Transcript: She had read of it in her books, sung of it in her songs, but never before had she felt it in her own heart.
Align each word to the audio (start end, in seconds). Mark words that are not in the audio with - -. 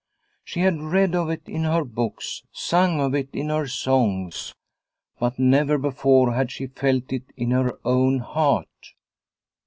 She 0.43 0.61
had 0.61 0.81
read 0.81 1.13
of 1.13 1.29
it 1.29 1.47
in 1.47 1.63
her 1.65 1.83
books, 1.85 2.41
sung 2.51 2.99
of 2.99 3.13
it 3.13 3.29
in 3.33 3.49
her 3.49 3.67
songs, 3.67 4.51
but 5.19 5.37
never 5.37 5.77
before 5.77 6.33
had 6.33 6.49
she 6.51 6.65
felt 6.65 7.13
it 7.13 7.25
in 7.37 7.51
her 7.51 7.77
own 7.85 8.17
heart. 8.17 8.93